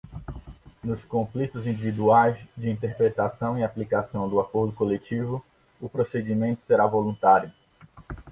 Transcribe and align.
Nos 0.83 1.05
conflitos 1.05 1.67
individuais 1.67 2.35
de 2.57 2.71
interpretação 2.71 3.55
e 3.59 3.63
aplicação 3.63 4.27
do 4.27 4.39
Acordo 4.39 4.73
Coletivo, 4.73 5.45
o 5.79 5.87
procedimento 5.87 6.63
será 6.63 6.87
voluntário. 6.87 7.51